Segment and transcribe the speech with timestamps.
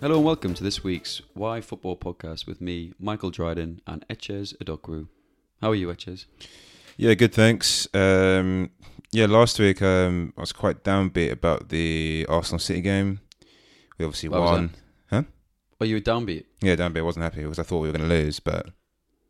[0.00, 4.54] Hello and welcome to this week's Why Football podcast with me, Michael Dryden, and Etches
[4.62, 5.08] Adokru.
[5.60, 6.24] How are you, Etches?
[6.96, 7.34] Yeah, good.
[7.34, 7.86] Thanks.
[7.92, 8.70] Um,
[9.12, 13.20] yeah, last week um, I was quite downbeat about the Arsenal City game.
[13.98, 14.70] We obviously What won.
[15.10, 15.22] Huh?
[15.80, 16.44] Are you a downbeat?
[16.62, 16.98] Yeah, downbeat.
[16.98, 18.68] I wasn't happy because I thought we were going to lose, but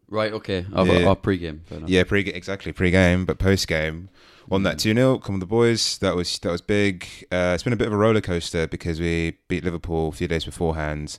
[0.08, 0.66] Right, okay.
[0.72, 1.06] Our, Yeah.
[1.08, 1.62] our pre-game.
[1.86, 4.08] yeah, pre exactly pre-game, but post-game
[4.50, 4.64] won Mm.
[4.64, 5.96] that two 0 Come on, the boys.
[5.98, 7.06] That was that was big.
[7.32, 10.28] Uh, it's been a bit of a roller coaster because we beat Liverpool a few
[10.28, 11.18] days beforehand,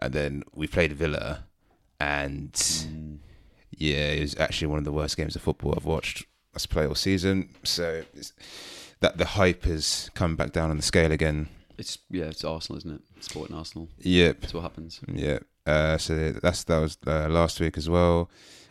[0.00, 1.44] and then we played Villa,
[2.00, 3.18] and Mm.
[3.70, 6.86] yeah, it was actually one of the worst games of football I've watched us play
[6.86, 7.48] all season.
[7.62, 8.32] So it's,
[9.00, 11.48] that the hype has come back down on the scale again.
[11.78, 13.00] It's yeah, it's Arsenal, isn't it?
[13.24, 13.88] Sporting Arsenal.
[13.98, 15.00] Yep, That's what happens.
[15.12, 15.38] yeah.
[15.66, 18.28] Uh, so that's that was uh, last week as well.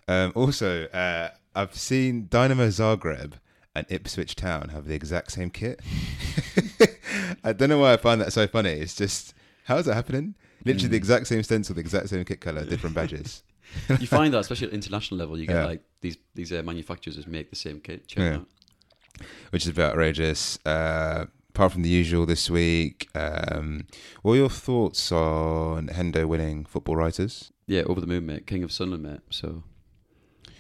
[0.08, 3.34] Um, also, uh, I've seen Dynamo Zagreb
[3.76, 5.80] and Ipswich Town have the exact same kit.
[7.44, 8.72] I don't know why I find that so funny.
[8.72, 9.34] It's just
[9.66, 10.36] how is that happening?
[10.66, 10.98] Literally the Mm.
[10.98, 13.44] exact same stencil, the exact same kit color, different badges.
[14.00, 15.66] You find that, especially at international level, you get Yeah.
[15.66, 18.08] like these these uh, manufacturers just make the same kit.
[18.08, 19.26] Check Yeah.
[19.52, 20.60] which is a bit outrageous.
[20.66, 23.86] Uh, apart from the usual this week, um,
[24.22, 27.52] what are your thoughts on Hendo winning Football Writers?
[27.68, 28.46] Yeah, over the moon, mate.
[28.46, 29.22] King of Sunderland, mate.
[29.30, 29.64] So,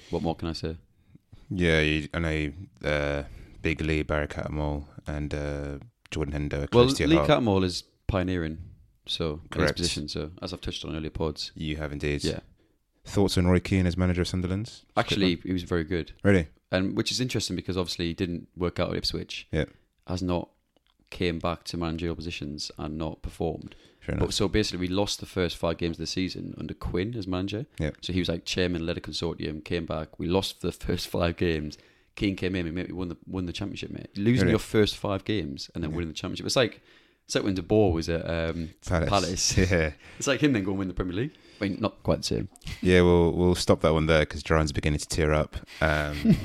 [0.09, 0.78] what more can I say?
[1.54, 2.52] Yeah, you, I know
[2.84, 3.24] uh,
[3.62, 5.78] Big Lee, Barry Cattermole, and uh,
[6.10, 6.96] Jordan Hendo are Well, Lee.
[7.18, 8.58] Cattermole is pioneering,
[9.06, 9.78] so in his Correct.
[9.78, 10.08] position.
[10.08, 12.24] So, as I've touched on earlier pods, you have indeed.
[12.24, 12.40] yeah,
[13.04, 14.72] Thoughts on Roy Keane as manager of Sunderland?
[14.96, 16.14] actually, he was very good.
[16.24, 16.48] Really?
[16.74, 19.46] and which is interesting because obviously he didn't work out at Ipswich.
[19.52, 19.66] Yeah.
[20.08, 20.48] Has not
[21.12, 23.76] came back to managerial positions and not performed.
[24.17, 27.28] But so basically, we lost the first five games of the season under Quinn as
[27.28, 27.66] manager.
[27.80, 27.92] Yeah.
[28.02, 30.20] So he was like chairman, led a consortium, came back.
[30.20, 31.78] We lost the first five games.
[32.16, 34.09] Keane came in, and mate, we won the won the championship, mate.
[34.18, 34.52] Losing Really?
[34.53, 35.96] your first five games and then Yeah.
[35.97, 36.46] winning the championship.
[36.46, 36.81] It's like
[37.25, 39.09] it's like when De Boer was at um, Palace.
[39.09, 39.57] Palace.
[39.72, 39.91] yeah.
[40.18, 41.31] it's like him then going win the Premier League.
[41.62, 42.50] I mean, not quite the same.
[42.81, 45.56] Yeah, we'll we'll stop that one there because Duran's beginning to tear up.
[45.80, 46.36] Um,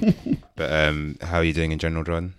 [0.56, 2.34] but um, how are you doing in general, Duran?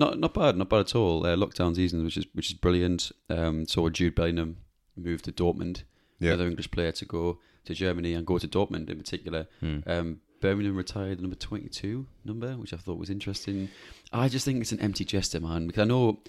[0.00, 1.26] Not not bad, not bad at all.
[1.26, 3.12] Uh, lockdown season, which is which is brilliant.
[3.28, 4.56] Um, saw Jude Bellingham
[4.96, 5.82] move to Dortmund,
[6.18, 6.30] Yeah.
[6.32, 9.46] another English player to go to Germany and go to Dortmund in particular.
[9.60, 9.78] Hmm.
[9.86, 13.68] Um, Birmingham retired the number twenty two number, which I thought was interesting.
[14.12, 16.20] I just think it's an empty gesture, man, because I know,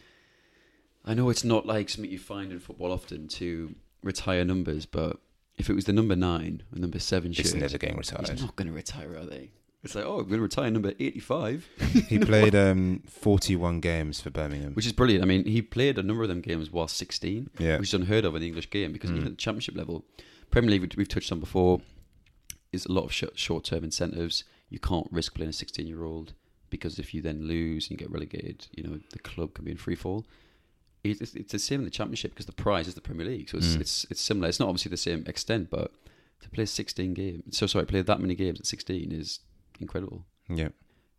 [1.05, 5.21] I know it's not like something you find in football often to retire numbers, but
[5.57, 8.41] if it was the number nine or number seven It's shirt, never getting he's retired.
[8.41, 9.51] not going to retire, are they?
[9.83, 11.67] It's like, oh, to retire number eighty five.
[12.07, 14.73] he played um, 41 games for Birmingham.
[14.73, 15.23] which is brilliant.
[15.23, 17.77] I mean, he played a number of them games while 16, yeah.
[17.77, 19.15] which is unheard of in the English game because Mm.
[19.15, 20.05] even at the championship level,
[20.51, 21.81] Premier League, we've touched on before,
[22.71, 24.43] is a lot of sh- short-term incentives.
[24.69, 26.33] You can't risk playing a 16-year-old
[26.69, 29.71] because if you then lose and you get relegated, you know the club can be
[29.71, 30.25] in free fall.
[31.03, 33.49] It's, it's- it's the same in the championship because the prize is the Premier League,
[33.49, 33.81] so it's, Mm.
[33.81, 34.47] it's it's similar.
[34.47, 35.91] It's not obviously the same extent, but
[36.41, 39.39] to play 16 games, so sorry, play that many games at 16 is
[39.81, 40.25] incredible.
[40.49, 40.69] yeah.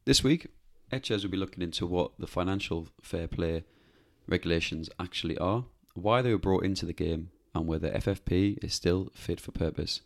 [0.05, 0.49] This week,
[0.91, 3.65] Etches will be looking into what the financial fair play
[4.27, 5.65] regulations actually are,
[5.95, 10.01] why they were brought into the game, and whether FFP is still fit for purpose.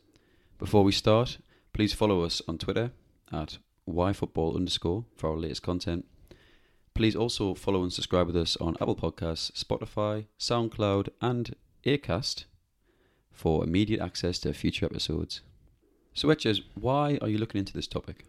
[0.58, 1.38] Before we start,
[1.72, 2.92] please follow us on Twitter
[3.32, 3.58] at
[3.88, 6.04] yfootball underscore for our latest content.
[6.94, 12.44] Please also follow and subscribe with us on Apple Podcasts, Spotify, SoundCloud, and Acast
[13.32, 15.42] for immediate access to future episodes.
[16.14, 18.24] So, Etches, why are you looking into this topic?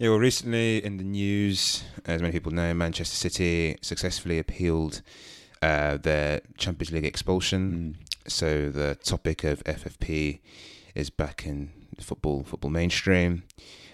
[0.00, 5.02] Yeah, well, recently in the news, as many people know, Manchester City successfully appealed
[5.60, 7.98] uh, their Champions League expulsion.
[8.28, 10.38] So the topic of FFP
[10.94, 13.42] is back in football, football mainstream.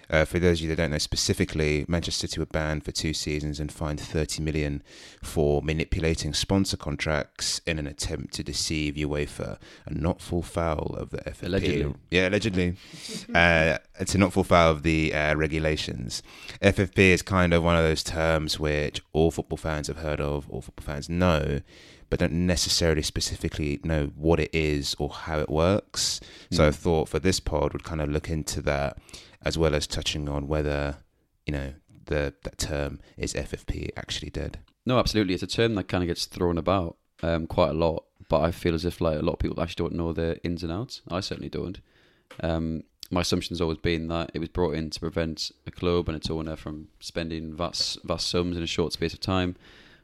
[0.09, 3.13] Uh, for those of you that don't know specifically, Manchester City were banned for two
[3.13, 4.83] seasons and fined 30 million
[5.21, 11.09] for manipulating sponsor contracts in an attempt to deceive UEFA and not fall foul of
[11.09, 11.43] the FFP.
[11.43, 11.95] Allegedly.
[12.11, 12.75] Yeah, allegedly.
[13.35, 16.21] uh, to not fall foul of the uh, regulations.
[16.61, 20.49] FFP is kind of one of those terms which all football fans have heard of,
[20.49, 21.61] all football fans know,
[22.09, 26.19] but don't necessarily specifically know what it is or how it works.
[26.51, 26.75] So I Mm.
[26.75, 28.97] thought for this pod would kind of look into that
[29.41, 30.97] as well as touching on whether,
[31.45, 31.73] you know,
[32.05, 34.59] the that term is FFP actually dead.
[34.85, 35.33] No, absolutely.
[35.33, 38.51] It's a term that kind of gets thrown about um, quite a lot, but I
[38.51, 41.01] feel as if like a lot of people actually don't know the ins and outs.
[41.09, 41.79] I certainly don't.
[42.41, 46.15] Um, my assumption's always been that it was brought in to prevent a club and
[46.15, 49.55] its owner from spending vast vast sums in a short space of time,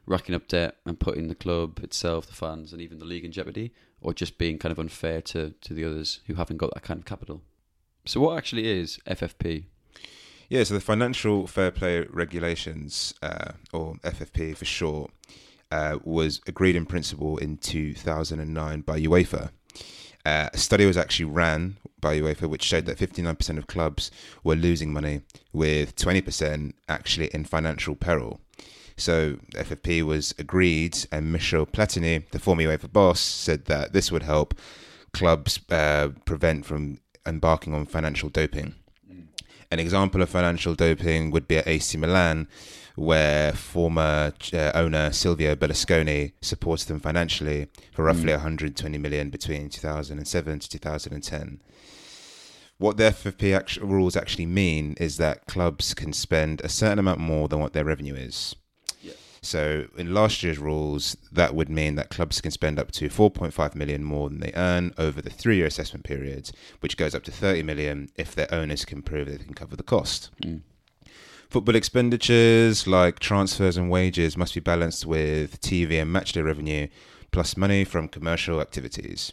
[0.06, 3.32] racking up debt and putting the club itself, the fans, and even the league in
[3.32, 6.82] jeopardy, or just being kind of unfair to to the others who haven't got that
[6.82, 7.42] kind of capital.
[8.04, 9.64] So, what actually is FFP?
[10.48, 15.10] Yeah, so the Financial Fair Play Regulations, uh, or FFP for short,
[15.70, 19.50] uh, was agreed in principle in 2009 by UEFA.
[20.26, 24.10] Uh, a study was actually ran by UEFA which showed that 59% of clubs
[24.44, 25.22] were losing money,
[25.52, 28.40] with 20% actually in financial peril.
[28.96, 34.22] So FFP was agreed, and Michel Platini, the former UEFA boss, said that this would
[34.22, 34.54] help
[35.12, 38.74] clubs uh, prevent from embarking on financial doping.
[39.70, 42.46] An example of financial doping would be at AC Milan,
[42.94, 50.58] where former uh, owner Silvio Berlusconi supported them financially for roughly 120 million between 2007
[50.58, 51.60] to 2010.
[52.76, 57.20] What the FFP actu- rules actually mean is that clubs can spend a certain amount
[57.20, 58.54] more than what their revenue is.
[59.44, 63.74] So in last year's rules, that would mean that clubs can spend up to 4.5
[63.74, 67.64] million more than they earn over the three-year assessment period, which goes up to 30
[67.64, 70.30] million if their owners can prove they can cover the cost.
[70.42, 70.62] Mm.
[71.50, 76.86] Football expenditures like transfers and wages must be balanced with TV and matchday revenue,
[77.30, 79.32] plus money from commercial activities.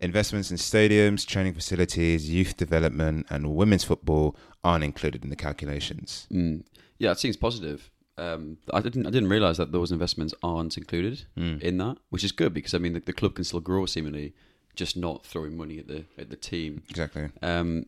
[0.00, 4.34] Investments in stadiums, training facilities, youth development, and women's football
[4.64, 6.26] aren't included in the calculations.
[6.32, 6.64] Mm.
[6.98, 7.91] Yeah, it seems positive.
[8.18, 11.60] Um, I didn't I didn't realize that those investments aren't included Mm.
[11.62, 14.34] in that, which is good because I mean the, the club can still grow seemingly,
[14.76, 16.82] just not throwing money at the at the team.
[16.90, 17.30] Exactly.
[17.42, 17.86] Um,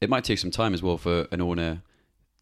[0.00, 1.82] it might take some time as well for an owner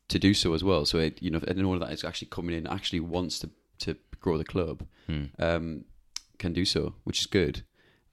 [0.09, 0.87] to do so as well.
[0.87, 3.51] So it, you know, an owner that is actually coming in actually wants to
[3.81, 5.25] to grow the club Hmm.
[5.39, 5.85] um,
[6.39, 7.63] can do so, which is good.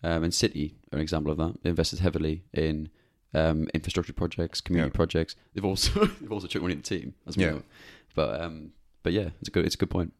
[0.03, 1.63] Um, and City are an example of that.
[1.63, 2.89] They invested heavily in
[3.33, 4.95] um, infrastructure projects, community Yeah.
[4.95, 5.35] projects.
[5.53, 7.55] They've also they've also took money at the team, as well.
[7.55, 7.61] Yeah.
[8.15, 8.71] But um,
[9.07, 10.11] but yeah, it's a good it's a good point.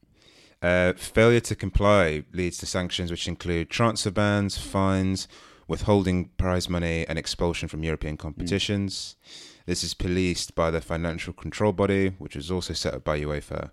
[0.61, 5.27] Uh, failure to comply leads to sanctions which include transfer bans, fines,
[5.67, 9.17] withholding prize money, and expulsion from European competitions.
[9.65, 13.71] This is policed by the Financial Control Body, which was also set up by UEFA.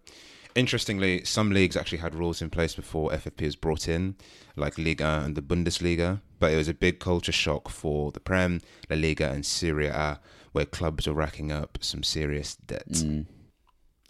[0.57, 4.17] Interestingly, some leagues actually had rules in place before FFP was brought in,
[4.57, 8.61] like Liga and the Bundesliga, but it was a big culture shock for the Prem,
[8.91, 10.19] La Liga, and Serie A,
[10.51, 12.89] where clubs were racking up some serious debt.
[12.89, 13.27] Mm.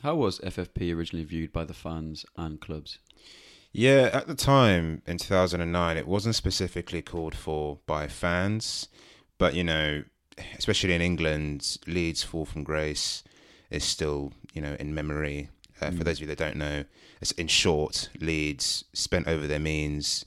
[0.04, 2.98] How was FFP originally viewed by the fans and clubs?
[3.72, 8.88] Yeah, at the time in 2009, it wasn't specifically called for by fans,
[9.38, 10.04] but you know,
[10.58, 13.24] especially in England, Leeds' fall from grace
[13.70, 15.48] is still, you know, in memory.
[15.80, 16.04] Uh, For Mm.
[16.04, 16.84] those of you that don't know,
[17.22, 20.26] it's in short, Leeds spent over their means,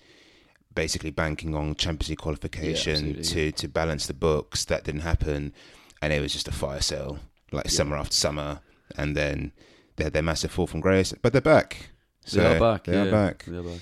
[0.73, 4.65] basically banking on Champions League qualification absolutely, to to balance the books.
[4.65, 5.53] That didn't happen,
[6.01, 7.19] and it was just a fire sale,
[7.51, 7.71] like Yeah.
[7.71, 8.61] summer after summer,
[8.95, 9.51] and then
[9.95, 11.89] they had their massive fall from grace, but they're back.
[12.31, 12.83] they are back.
[12.85, 13.45] They yeah, are back.
[13.45, 13.81] They are back.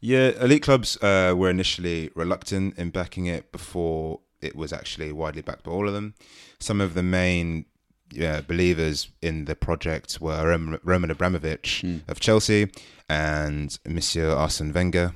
[0.00, 5.42] Yeah, elite clubs uh, were initially reluctant in backing it before it was actually widely
[5.42, 6.14] backed by all of them.
[6.60, 7.64] Some of the main
[8.12, 12.08] yeah, believers in the project were Roman Abramovich Mm.
[12.08, 12.70] of Chelsea
[13.08, 15.12] and Monsieur Arsene Wenger.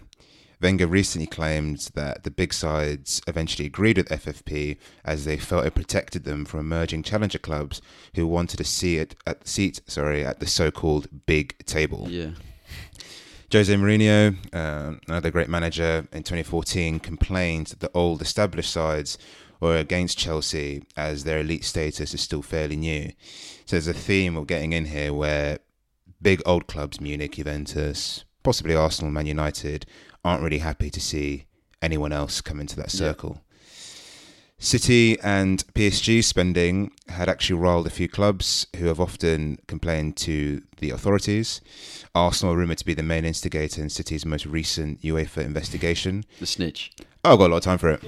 [0.63, 5.75] Wenger recently claimed that the big sides eventually agreed with FFP as they felt it
[5.75, 7.83] protected them from emerging challenger clubs
[8.15, 12.07] who wanted a seat at seat sorry at the so-called big table.
[12.09, 12.31] Yeah.
[13.53, 19.19] Jose Mourinho, uh, another great manager in 2014, complained that the old established sides
[19.61, 23.11] were against Chelsea as their elite status is still fairly new.
[23.67, 25.59] So there's a theme of getting in here where
[26.23, 29.87] big old clubs, Munich, Juventus, possibly Arsenal, Man United,
[30.25, 31.47] aren't really happy to see
[31.81, 32.99] anyone else come into that Yeah.
[32.99, 33.43] circle.
[34.59, 40.63] City and PSG spending had actually riled a few clubs who have often complained to
[40.79, 41.61] the authorities.
[42.15, 46.25] Arsenal are rumoured to be the main instigator in City's most recent UEFA investigation.
[46.39, 46.93] The snitch.
[47.25, 48.05] Oh, I've got a lot of time for it.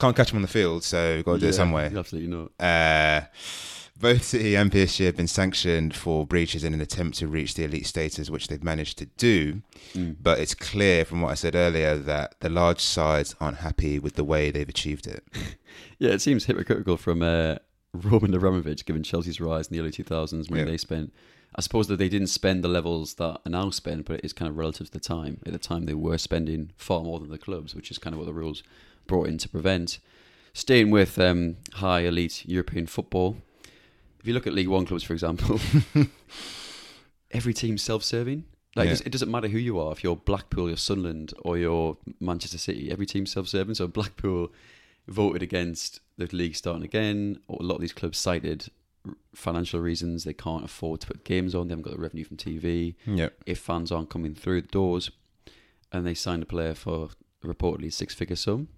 [0.00, 1.92] Can't catch them on the field, so we've got to do it Yeah, some way.
[1.94, 2.50] Absolutely not.
[2.58, 3.26] Uh,
[4.00, 7.64] both City and PSG have been sanctioned for breaches in an attempt to reach the
[7.64, 9.62] elite status, which they've managed to do.
[9.94, 10.16] Mm.
[10.22, 14.14] But it's clear from what I said earlier that the large sides aren't happy with
[14.14, 15.24] the way they've achieved it.
[15.98, 17.56] Yeah, it seems hypocritical from uh,
[17.92, 20.64] Roman Abramovich, given Chelsea's rise in the early 2000s when Yeah.
[20.64, 21.12] they spent.
[21.54, 24.48] I suppose that they didn't spend the levels that are now spent, but it's kind
[24.48, 25.40] of relative to the time.
[25.44, 28.18] At the time, they were spending far more than the clubs, which is kind of
[28.18, 28.62] what the rules
[29.06, 29.98] brought in to prevent.
[30.54, 33.36] Staying with um, high elite European football,
[34.20, 35.58] if you look at League One clubs, for example,
[37.30, 38.44] every team's self-serving.
[38.76, 38.90] Like Yeah.
[38.90, 41.96] it, does, it doesn't matter who you are, if you're Blackpool, you're Sunderland, or you're
[42.20, 42.90] Manchester City.
[42.90, 43.74] Every team's self-serving.
[43.74, 44.52] So Blackpool
[45.08, 47.40] voted against the league starting again.
[47.48, 48.68] Or a lot of these clubs cited
[49.34, 50.24] financial reasons.
[50.24, 51.66] They can't afford to put games on.
[51.68, 52.94] They haven't got the revenue from TV.
[53.06, 53.34] Yep.
[53.46, 55.10] If fans aren't coming through the doors,
[55.92, 57.08] and they signed a player for
[57.44, 58.68] reportedly six-figure sum.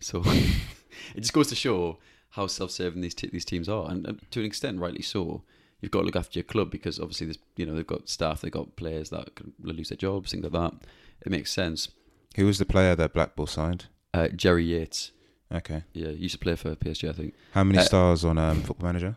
[0.00, 0.22] So
[1.14, 1.98] it just goes to show
[2.34, 5.42] how self-serving these t- these teams are, and, and to an extent, rightly so.
[5.80, 8.40] you've got to look after your club because obviously there's you know they've got staff,
[8.40, 10.72] they've got players that can lose their jobs, things like that.
[11.24, 11.88] It makes sense.
[12.36, 13.86] Who was the player that Blackpool signed?
[14.12, 15.12] Uh, Jerry Yates,
[15.52, 15.84] Okay.
[15.92, 17.34] yeah, he used to play for PSG, I think.
[17.52, 19.16] How many Uh, stars on um, Football Manager?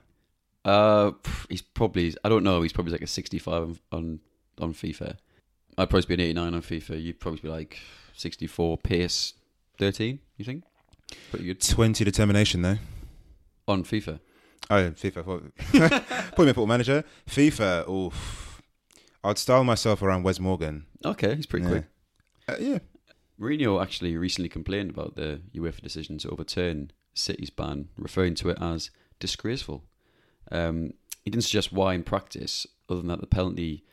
[0.66, 1.12] Uh,
[1.50, 2.62] he's probably I don't know.
[2.62, 4.20] He's probably like a 65 on on,
[4.60, 5.16] on FIFA.
[5.78, 7.02] I'd probably be an 89 on FIFA.
[7.02, 7.80] You'd probably be like
[8.14, 9.34] 64 pace
[9.80, 10.20] 13.
[10.38, 10.64] You think?
[11.32, 12.78] Pretty good 20 determination, though.
[13.68, 14.20] On FIFA.
[14.70, 15.52] Oh, FIFA.
[16.36, 17.04] Put me in Football Manager.
[17.30, 18.62] FIFA, oof.
[19.24, 20.86] I'd style myself around Wes Morgan.
[21.06, 21.72] Okay, he's pretty Yeah.
[21.72, 21.86] quick.
[22.48, 22.80] Uh, yeah.
[23.40, 28.58] Mourinho actually recently complained about the UEFA decision to overturn City's ban, referring to it
[28.62, 29.84] as disgraceful.
[30.52, 30.92] Um,
[31.24, 33.84] he didn't suggest why in practice, other than that the penalty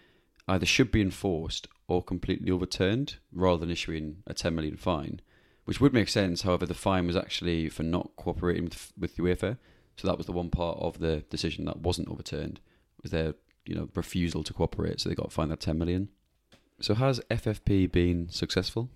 [0.48, 5.20] either should be enforced or completely overturned, rather than issuing a 10 million fine,
[5.64, 6.42] which would make sense.
[6.42, 9.58] However, the fine was actually for not cooperating with, with UEFA,
[9.96, 12.60] so that was the one part of the decision that wasn't overturned
[13.02, 15.00] was their you know refusal to cooperate.
[15.00, 16.08] So they got fined that 10 million.
[16.80, 18.90] So has FFP been successful?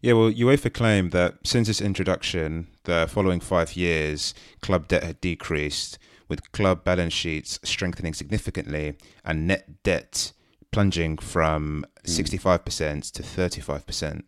[0.00, 5.20] Yeah, well, UEFA claimed that since its introduction, the following five years, club debt had
[5.20, 5.98] decreased,
[6.28, 10.32] with club balance sheets strengthening significantly and net debt
[10.72, 12.10] plunging from hmm.
[12.10, 14.22] 65% to 35%.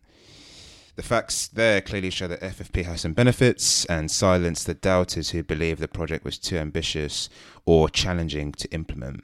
[0.97, 5.43] The facts there clearly show that FFP has some benefits and silence the doubters who
[5.43, 7.29] believe the project was too ambitious
[7.65, 9.23] or challenging to implement.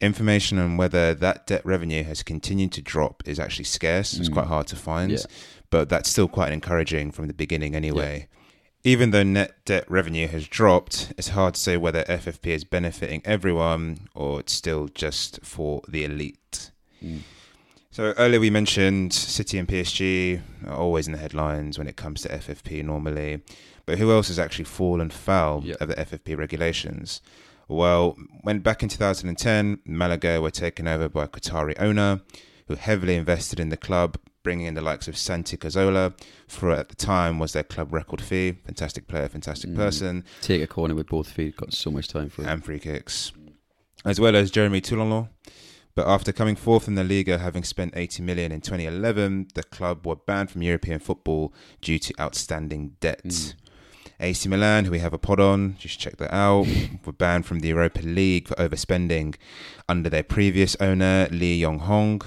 [0.00, 4.14] Information on whether that debt revenue has continued to drop is actually scarce.
[4.14, 4.32] It's Mm.
[4.34, 5.18] quite hard to find, Yeah.
[5.70, 8.28] but that's still quite encouraging from the beginning anyway.
[8.84, 13.22] Even though net debt revenue has dropped, it's hard to say whether FFP is benefiting
[13.24, 16.70] everyone or it's still just for the elite.
[17.04, 17.22] Mm.
[17.98, 22.22] So earlier we mentioned City and PSG are always in the headlines when it comes
[22.22, 23.40] to FFP normally,
[23.86, 25.74] but who else has actually fallen foul Yeah.
[25.80, 27.20] of the FFP regulations?
[27.66, 32.20] Well, when back in 2010, Malaga were taken over by a Qatari owner
[32.68, 36.14] who heavily invested in the club, bringing in the likes of Santi Cazorla
[36.46, 38.52] for at the time was their club record fee.
[38.64, 39.74] Fantastic player, fantastic Mm.
[39.74, 41.56] person, Take a corner with both feet.
[41.56, 42.46] Got so much time for it.
[42.48, 43.32] and free kicks,
[44.04, 45.30] as well as Jeremy Toulalan.
[45.98, 50.06] But after coming fourth in the Liga, having spent 80 million in 2011, the club
[50.06, 53.24] were banned from European football due to outstanding debt.
[53.24, 53.54] Mm.
[54.20, 56.68] AC Milan, who we have a pod on, just check that out,
[57.04, 59.34] were banned from the Europa League for overspending
[59.88, 62.24] under their previous owner, Li Yonghong.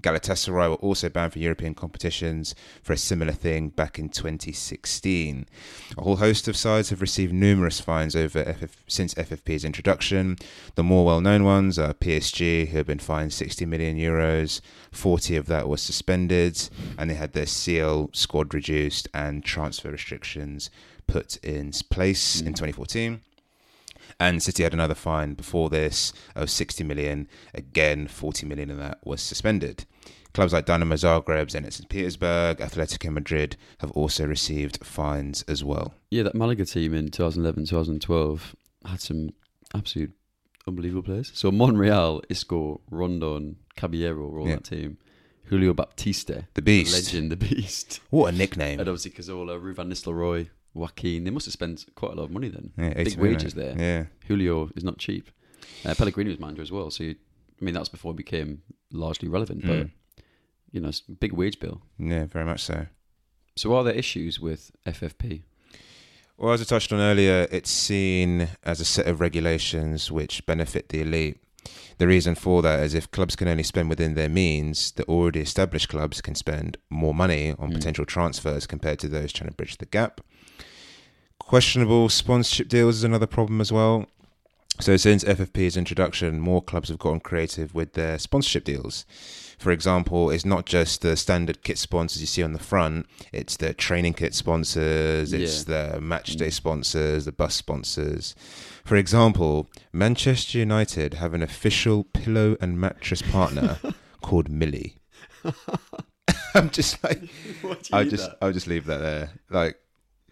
[0.00, 5.46] Galatasaray were also banned from European competitions for a similar thing back in 2016.
[5.96, 10.36] A whole host of sides have received numerous fines over FF, since FFP's introduction.
[10.74, 14.60] The more well-known ones are PSG, who have been fined 60 million euros.
[14.92, 20.70] 40 of that was suspended, and they had their CL squad reduced and transfer restrictions
[21.06, 22.56] put in place in Mm.
[22.56, 23.20] 2014.
[24.18, 27.28] And City had another fine before this of 60 million.
[27.54, 29.86] Again, 40 million of that was suspended.
[30.32, 31.88] Clubs like Dynamo Zagreb, Zenit St.
[31.88, 35.94] Petersburg, Atletico Madrid have also received fines as well.
[36.10, 38.54] Yeah, that Malaga team in 2011, 2012
[38.86, 39.30] had some
[39.74, 40.12] absolute
[40.66, 41.32] unbelievable players.
[41.34, 44.56] So Monreal, Isco, Rondon, Caballero were all Yeah.
[44.56, 44.98] that team.
[45.46, 46.92] Julio Baptiste, The Beast.
[46.92, 47.98] legend, the beast.
[48.10, 48.78] What a nickname.
[48.78, 51.24] And obviously Cazorla, Ruud van Nistelrooy, Joaquin.
[51.24, 52.70] They must have spent quite a lot of money then.
[52.78, 53.34] Yeah, Big 80 million.
[53.36, 53.74] wages there.
[53.76, 54.04] Yeah.
[54.28, 55.28] Julio is not cheap.
[55.84, 56.88] Uh, Pellegrini was manager as well.
[56.92, 57.16] So, you,
[57.60, 59.62] I mean, that's before it became largely relevant.
[59.66, 59.90] But, Mm.
[60.72, 61.82] You know, it's a big wage bill.
[61.98, 62.86] Yeah, very much so.
[63.56, 65.42] So, are there issues with FFP?
[66.38, 70.88] Well, as I touched on earlier, it's seen as a set of regulations which benefit
[70.88, 71.38] the elite.
[71.98, 75.40] The reason for that is if clubs can only spend within their means, the already
[75.40, 77.74] established clubs can spend more money on Mm.
[77.74, 80.22] potential transfers compared to those trying to bridge the gap.
[81.38, 84.06] Questionable sponsorship deals is another problem as well.
[84.80, 89.04] So, since FFP's introduction, more clubs have gotten creative with their sponsorship deals.
[89.60, 93.58] For example, it's not just the standard kit sponsors you see on the front, it's
[93.58, 98.34] the training kit sponsors, it's the match day sponsors, the bus sponsors.
[98.86, 103.78] For example, Manchester United have an official pillow and mattress partner
[104.22, 104.96] called Millie.
[106.54, 107.20] I'm just like,
[107.92, 109.30] I just, I'll just leave that there.
[109.50, 109.78] Like,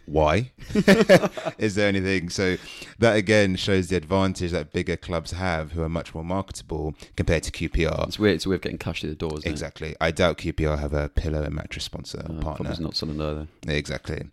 [0.08, 0.52] why?
[1.58, 2.28] Is there anything?
[2.30, 2.56] So
[2.98, 7.42] that again shows the advantage that bigger clubs have, who are much more marketable compared
[7.44, 8.08] to QPR.
[8.08, 8.36] It's weird.
[8.36, 9.40] It's a way of getting cash through the doors.
[9.40, 9.52] isn't it?
[9.52, 9.94] Exactly.
[10.00, 12.66] I doubt QPR have a pillow and mattress sponsor Uh, partner.
[12.66, 13.48] Probably not something either.
[13.66, 14.26] Exactly.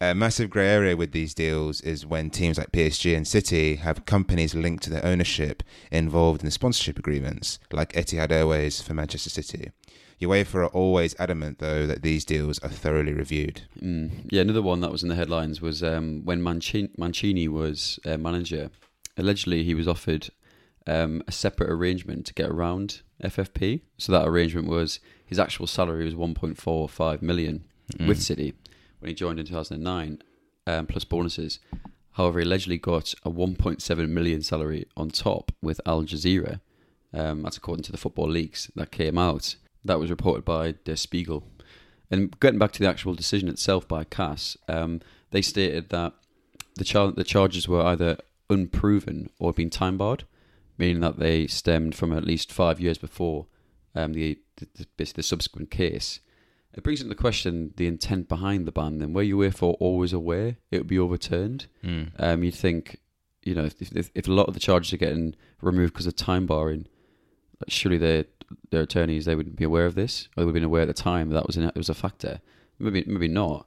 [0.00, 4.06] A massive grey area with these deals is when teams like PSG and City have
[4.06, 9.30] companies linked to their ownership involved in the sponsorship agreements, like Etihad Airways for Manchester
[9.30, 9.70] City.
[10.20, 13.62] UEFA are always adamant, though, that these deals are thoroughly reviewed.
[13.82, 14.26] Mm.
[14.30, 18.16] Yeah, another one that was in the headlines was um, when Mancini, Mancini was uh,
[18.18, 18.70] manager.
[19.16, 20.28] Allegedly, he was offered
[20.86, 23.80] um, a separate arrangement to get around FFP.
[23.98, 27.64] So that arrangement was his actual salary was 1.45 million
[27.98, 28.06] Mm.
[28.06, 28.54] with City
[29.00, 30.22] when he joined in 2009,
[30.68, 31.58] um, plus bonuses.
[32.12, 36.60] However, he allegedly got a 1.7 million salary on top with Al Jazira.
[37.12, 39.56] Um, that's according to the football leaks that came out.
[39.84, 41.44] That was reported by Der Spiegel.
[42.10, 46.12] And getting back to the actual decision itself by CAS, um, they stated that
[46.76, 48.18] the char- the charges were either
[48.48, 50.24] unproven or been time barred,
[50.76, 53.46] meaning that they stemmed from at least five years before
[53.94, 56.20] um, the, the, the the subsequent case.
[56.72, 58.98] It brings into question the intent behind the ban.
[58.98, 61.66] Then, were UEFA always aware it would be overturned?
[61.84, 62.12] Mm.
[62.18, 62.98] Um, you'd think,
[63.42, 66.16] you know, if, if if a lot of the charges are getting removed because of
[66.16, 66.86] time barring,
[67.60, 68.24] like surely their
[68.70, 70.88] their attorneys they wouldn't be aware of this, or they would have been aware at
[70.88, 72.40] the time that was an, it was a factor.
[72.78, 73.66] Maybe maybe not.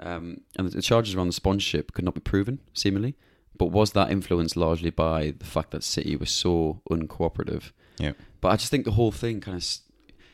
[0.00, 3.14] Um, and the charges around the sponsorship could not be proven, seemingly.
[3.56, 7.70] But was that influenced largely by the fact that City was so uncooperative?
[7.98, 8.12] Yeah.
[8.40, 9.62] But I just think the whole thing kind of,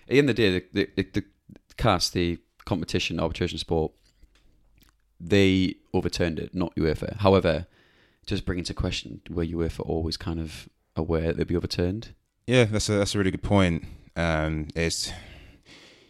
[0.04, 3.92] at the end of the day, the the, the, the CAS, the competition arbitration sport,
[5.20, 7.18] they overturned it, not UEFA.
[7.18, 7.66] However,
[8.26, 12.14] just bring into question were UEFA always kind of aware they'd be overturned?
[12.50, 13.84] Yeah, that's a that's a really good point.
[14.16, 15.12] Um, it's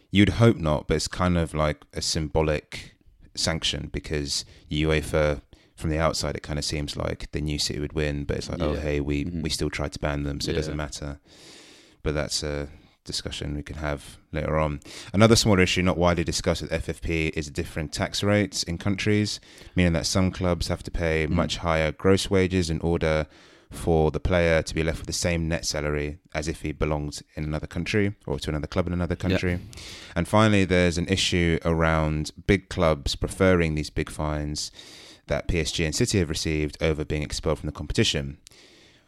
[0.09, 2.95] you'd hope not, but it's kind of like a symbolic
[3.35, 5.41] sanction because UEFA,
[5.75, 8.49] from the outside, it kind of seems like the new City would win, but it's
[8.49, 9.43] like, oh hey, we Mhm.
[9.43, 11.19] we still tried to ban them, so it doesn't matter.
[12.01, 12.69] But that's a
[13.05, 14.79] discussion we can have later on.
[15.13, 19.39] Another small issue not widely discussed with FFP is different tax rates in countries,
[19.75, 21.31] meaning that some clubs have to pay Mm.
[21.31, 23.27] much higher gross wages in order
[23.71, 27.21] for the player to be left with the same net salary as if he belonged
[27.35, 29.59] in another country or to another club in another country.
[30.15, 34.71] And finally, there's an issue around big clubs preferring these big fines
[35.27, 38.37] that PSG and City have received over being expelled from the competition.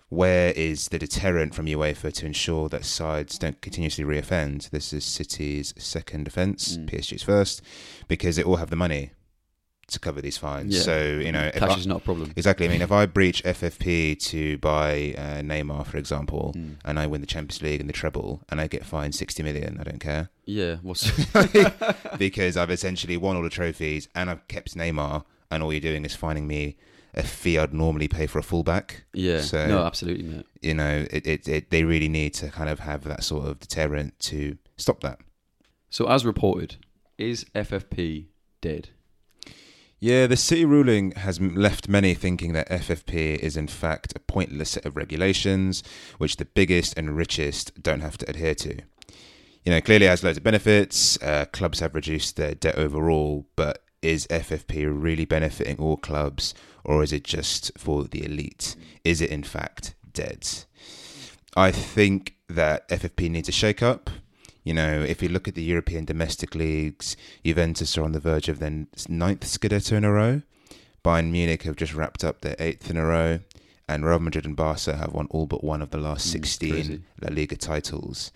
[0.10, 4.70] Where is the deterrent from UEFA to ensure that sides don't continuously reoffend?
[4.70, 6.90] This is City's second offence, Mm.
[6.90, 7.62] PSG's first,
[8.08, 9.12] because they all have the money
[9.88, 10.76] to cover these fines.
[10.76, 10.82] Yeah.
[10.82, 12.32] So, you know, Cash I- is not a problem.
[12.36, 12.68] Exactly.
[12.68, 16.76] I mean, if I breach FFP to buy uh, Neymar, for example, Mm.
[16.86, 19.78] and I win the Champions League and the treble, and I get fined sixty million,
[19.80, 21.12] I don't care Yeah, what's
[22.18, 26.06] because I've essentially won all the trophies and I've kept Neymar, and all you're doing
[26.06, 26.78] is finding me
[27.14, 29.04] a fee I'd normally pay for a fullback.
[29.14, 30.46] yeah, So- no, absolutely, mate.
[30.62, 33.60] You know, it, it, it they really need to kind of have that sort of
[33.60, 35.20] deterrent to stop that.
[35.90, 36.78] So, as reported,
[37.20, 38.26] is FFP
[38.62, 38.90] dead?
[40.04, 44.72] Yeah, the city ruling has left many thinking that FFP is in fact a pointless
[44.72, 45.82] set of regulations,
[46.18, 48.80] which the biggest and richest don't have to adhere to.
[49.64, 51.18] You know, clearly has loads of benefits.
[51.22, 57.02] Uh, clubs have reduced their debt overall, but is FFP really benefiting all clubs, or
[57.02, 58.76] is it just for the elite?
[59.06, 60.46] Is it in fact dead?
[61.56, 64.10] I think that FFP needs a shake up.
[64.64, 68.48] You know, if you look at the European domestic leagues, Juventus are on the verge
[68.50, 70.42] of their ninth Scudetto in a row.
[71.04, 73.40] Bayern Munich have just wrapped up their eighth in a row.
[73.90, 76.72] And Real Madrid and Barca have won all but one of the last Mm, 16
[76.72, 77.02] crazy.
[77.22, 78.32] La Liga titles.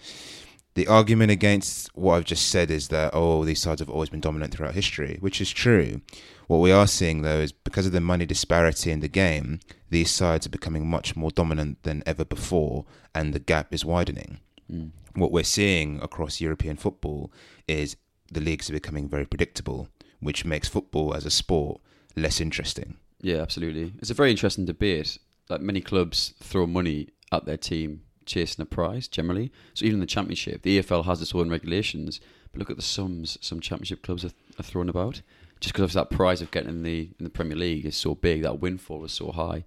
[0.75, 4.19] The argument against what I've just said is that, oh, these sides have always been
[4.19, 6.01] dominant throughout history, which is true.
[6.47, 9.59] What we are seeing, though, is because of the money disparity in the game,
[9.89, 12.85] these sides are becoming much more dominant than ever before,
[13.15, 14.39] and the gap is widening
[14.71, 14.91] Mm.
[15.17, 17.31] What we're seeing across European football
[17.67, 17.97] is
[18.31, 19.87] the leagues are becoming very predictable,
[20.19, 21.81] which makes football as a sport
[22.15, 22.97] less interesting.
[23.21, 23.93] Yeah, absolutely.
[23.99, 25.17] It's a very interesting debate.
[25.49, 29.51] Like many clubs throw money at their team chasing a prize generally.
[29.73, 32.19] So even the championship, the EFL has its own regulations,
[32.51, 35.21] but look at the sums some championship clubs are, are throwing about.
[35.59, 38.43] Just because that prize of getting in the in the Premier League is so big,
[38.43, 39.63] that windfall is so high,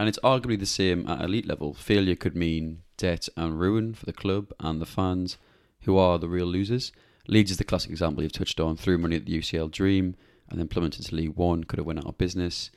[0.00, 1.74] and it's arguably the same at elite level.
[1.74, 5.38] Failure could mean debt and ruin for the club and the fans,
[5.82, 6.92] who are the real losers.
[7.28, 8.76] Leeds is the classic example you've touched on.
[8.76, 10.16] Threw money at the UCL dream
[10.48, 11.64] and then plummeted to League One.
[11.64, 12.70] Could have went out of business.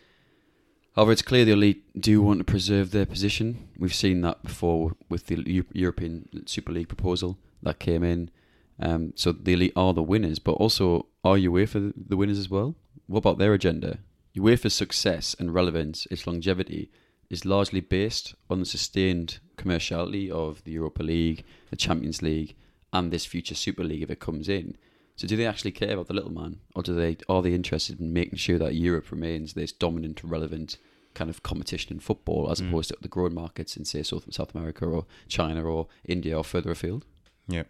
[0.96, 3.70] However, it's clear the elite do want to preserve their position.
[3.78, 8.32] We've seen that before with the Eu- European Super League proposal that came in.
[8.80, 12.76] Um, so the elite are the winners, but also are UEFA the winners as well?
[13.08, 14.00] What about their agenda?
[14.36, 16.92] UEFA's success and relevance, its longevity,
[17.30, 22.56] is largely based on the sustained commerciality of the Europa League, the Champions League,
[22.92, 24.76] and this future Super League if it comes in.
[25.16, 28.00] So do they actually care about the little man, or do they are they interested
[28.00, 30.78] in making sure that Europe remains this dominant, relevant
[31.14, 32.70] kind of competition in football as Mm.
[32.70, 36.44] opposed to the growing markets in say South South America or China or India or
[36.44, 37.04] further afield?
[37.48, 37.64] Yeah,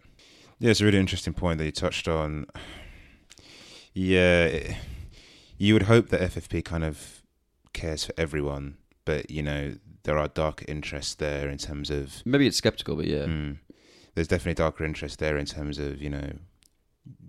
[0.60, 2.46] yeah, it's a really interesting point that you touched on.
[3.94, 4.76] Yeah, it-
[5.58, 7.22] you would hope that FFP kind of
[7.72, 12.46] cares for everyone, but you know there are darker interests there in terms of Maybe
[12.46, 13.24] it's skeptical, but yeah.
[13.26, 13.58] Mm.
[14.14, 16.32] There's definitely darker interest there in terms of, you know,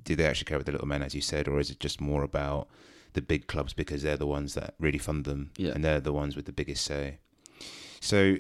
[0.04, 2.02] do they actually care about the little men, as you said, or is it just
[2.02, 2.68] more about
[3.14, 5.72] the big clubs because they're the ones that really fund them Yeah.
[5.74, 7.20] and they're the ones with the biggest say?
[8.00, 8.38] So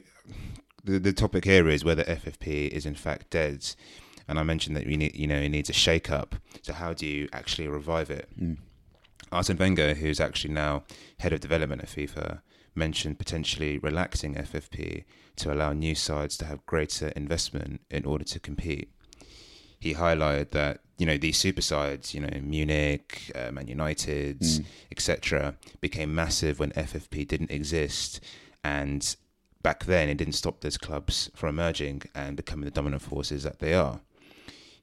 [0.83, 3.63] the the topic here is whether FFP is in fact dead.
[4.27, 6.35] And I mentioned that we need, you know, it needs a shake up.
[6.61, 8.29] So how do you actually revive it?
[8.39, 8.57] Mm.
[9.31, 10.83] Arsene Wenger, who's actually now
[11.19, 12.41] head of development at FIFA,
[12.75, 15.03] mentioned potentially relaxing FFP
[15.37, 18.89] to allow new sides to have greater investment in order to compete.
[19.79, 24.65] He highlighted that you know these super sides, you know Munich, uh, Man United, Mm.
[24.91, 28.19] etc., became massive when FFP didn't exist,
[28.63, 29.15] and
[29.63, 33.59] back then it didn't stop those clubs from emerging and becoming the dominant forces that
[33.59, 34.01] they are.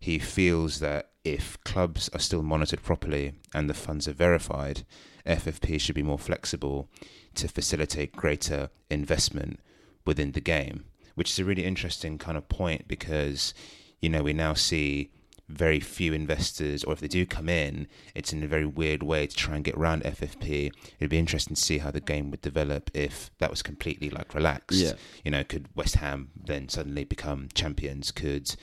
[0.00, 4.84] He feels that if clubs are still monitored properly and the funds are verified,
[5.28, 6.88] FFP should be more flexible
[7.34, 9.60] to facilitate greater investment
[10.04, 13.54] within the game, which is a really interesting kind of point because,
[14.00, 15.10] you know, we now see
[15.48, 19.26] very few investors, or if they do come in, it's in a very weird way
[19.26, 20.70] to try and get around FFP.
[21.00, 24.34] It'd be interesting to see how the game would develop if that was completely like
[24.34, 24.78] relaxed.
[24.78, 24.92] Yeah.
[25.24, 28.10] You know, could West Ham then suddenly become champions?
[28.10, 28.54] Could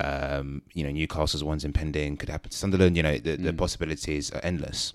[0.00, 2.16] um, you know Newcastle's one's impending?
[2.16, 2.96] Could happen to Sunderland?
[2.96, 3.58] You know, the, the Mm.
[3.58, 4.92] possibilities are endless.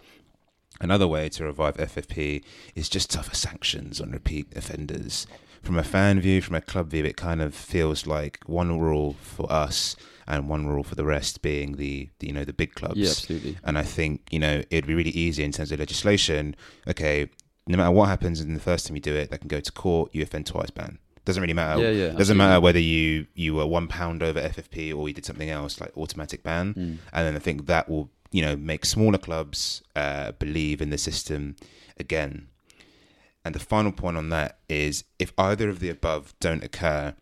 [0.82, 2.44] Another way to revive FFP
[2.76, 5.28] is just tougher sanctions on repeat offenders.
[5.62, 9.18] From a fan view, from a club view, it kind of feels like one rule
[9.20, 12.76] for us and one rule for the rest, being the, the you know the big
[12.76, 12.98] clubs.
[12.98, 13.58] Yeah, absolutely.
[13.64, 16.56] And I think, you know, it'd be really easy in terms of legislation.
[16.88, 17.30] Okay,
[17.68, 19.72] no matter what happens in the first time you do it, they can go to
[19.72, 20.98] court, you offend twice ban.
[21.26, 21.82] Doesn't really matter.
[21.82, 21.94] Yeah, yeah.
[21.94, 22.38] Doesn't absolutely.
[22.38, 25.96] matter whether you, you were one pound over FFP or you did something else, like
[25.96, 26.74] automatic ban.
[26.74, 26.98] Mm.
[27.14, 30.98] And then I think that will, you know, make smaller clubs uh, believe in the
[30.98, 31.56] system
[32.00, 32.48] again.
[33.44, 37.16] And the final point on that is if either of the above don't occur,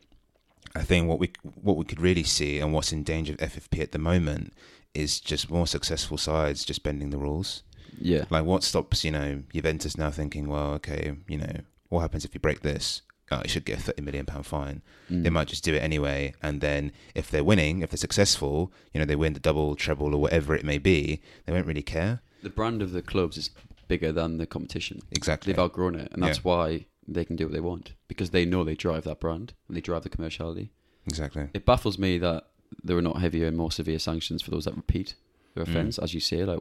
[0.75, 3.81] I think what we what we could really see and what's in danger of FFP
[3.81, 4.53] at the moment
[4.93, 7.63] is just more successful sides just bending the rules.
[7.99, 8.25] Yeah.
[8.29, 12.33] Like what stops, you know, Juventus now thinking, well, okay, you know, what happens if
[12.33, 13.01] you break this?
[13.29, 14.81] Oh, you should get a thirty million pound fine.
[15.11, 15.23] Mm.
[15.23, 18.99] They might just do it anyway, and then if they're winning, if they're successful, you
[18.99, 22.21] know, they win the double, treble, or whatever it may be, they won't really care.
[22.43, 23.49] The brand of the clubs is
[23.89, 25.01] bigger than the competition.
[25.11, 25.51] Exactly.
[25.51, 26.43] They've outgrown it, and that's Yeah.
[26.43, 29.75] why they can do what they want because they know they drive that brand and
[29.77, 30.69] they drive the commerciality.
[31.05, 31.47] Exactly.
[31.53, 32.47] It baffles me that
[32.83, 35.15] there are not heavier and more severe sanctions for those that repeat
[35.53, 35.69] their Mm.
[35.69, 36.43] offence, as you say.
[36.43, 36.59] Like,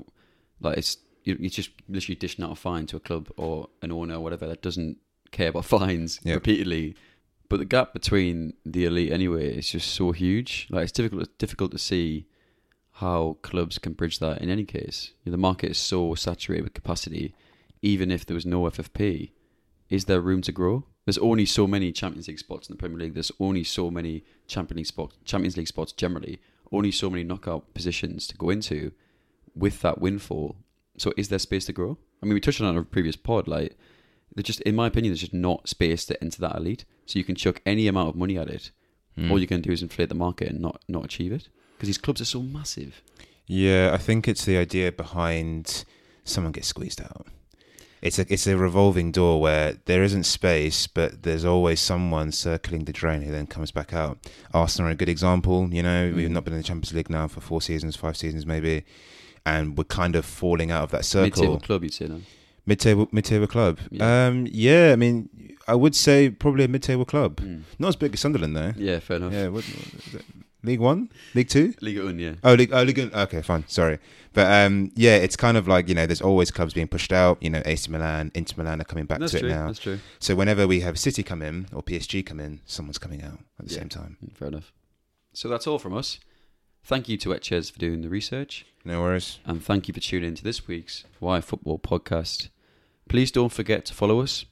[0.61, 3.90] like it's you, you're just literally dishing out a fine to a club or an
[3.90, 4.98] owner or whatever that doesn't
[5.30, 6.34] care about fines Yep.
[6.36, 6.94] repeatedly.
[7.48, 10.66] But the gap between the elite anyway is just so huge.
[10.70, 12.26] Like it's difficult difficult to see
[12.92, 15.12] how clubs can bridge that in any case.
[15.24, 17.34] You know, the market is so saturated with capacity.
[17.82, 19.30] Even if there was no FFP,
[19.90, 20.84] is there room to grow?
[21.04, 23.14] There's only so many Champions League spots in the Premier League.
[23.14, 26.40] There's only so many Champions League spots, Champions League spots generally.
[26.72, 28.90] Only so many knockout positions to go into
[29.54, 30.56] with that windfall.
[30.98, 31.96] So is there space to grow?
[32.20, 33.46] I mean, we touched on it on a previous pod.
[33.46, 33.76] Like,
[34.37, 36.85] there's just, in my opinion, there's just not space to enter that elite.
[37.07, 38.70] So you can chuck any amount of money at it.
[39.18, 39.31] Mm.
[39.31, 41.99] All you can do is inflate the market and not not achieve it because these
[41.99, 43.03] clubs are so massive.
[43.46, 45.85] Yeah, I think it's the idea behind
[46.25, 47.27] someone gets squeezed out.
[48.03, 52.85] It's a it's a revolving door where there isn't space, but there's always someone circling
[52.85, 54.18] the drain who then comes back out.
[54.53, 55.72] Arsenal are a good example.
[55.72, 56.33] You know, we've Mm.
[56.33, 58.85] not been in the Champions League now for four seasons, five seasons maybe,
[59.46, 61.42] and we're kind of falling out of that circle.
[61.42, 62.20] Mid-table club, you'd say now.
[62.66, 63.79] Mid-table, mid-table club.
[63.90, 64.26] Yeah.
[64.26, 65.29] Um, yeah, I mean,
[65.68, 67.37] I would say probably a mid-table club.
[67.37, 67.62] Mm.
[67.79, 68.72] Not as big as Sunderland though.
[68.76, 69.33] Yeah, fair enough.
[69.33, 69.64] Yeah, what?
[70.62, 71.74] League One, League Two.
[71.81, 72.18] League One.
[72.18, 72.33] yeah.
[72.42, 73.14] Oh, League, oh, League One.
[73.14, 73.64] Okay, fine.
[73.68, 73.98] Sorry,
[74.33, 77.38] but um, yeah, it's kind of like you know, there's always clubs being pushed out.
[77.40, 79.48] You know, AC Milan, Inter Milan are coming back That's to true.
[79.48, 79.68] it now.
[79.68, 80.00] That's true.
[80.18, 83.68] So whenever we have City come in or PSG come in, someone's coming out at
[83.68, 83.81] the Yeah.
[83.81, 84.16] same time.
[84.24, 84.72] Mm, Fair enough.
[85.35, 86.18] So that's all from us.
[86.83, 89.38] Thank you to Etches for doing the research, No worries.
[89.44, 92.48] and thank you for tuning into this week's Why Football podcast.
[93.08, 94.46] Please don't forget to follow us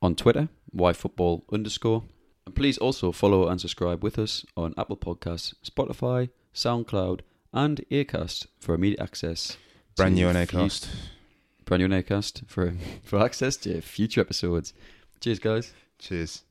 [0.00, 2.04] on Twitter, yfootball underscore,
[2.46, 7.20] and please also follow and subscribe with us on Apple Podcasts, Spotify, SoundCloud,
[7.52, 9.56] and Acast for immediate access.
[9.96, 10.88] Brand new on Acast.
[11.64, 14.72] Brand new on Acast for for access to future episodes.
[15.20, 15.72] Cheers, guys.
[15.98, 16.42] Cheers.